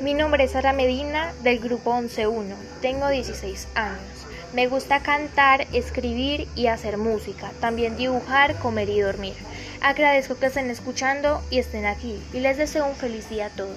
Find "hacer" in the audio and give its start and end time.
6.68-6.98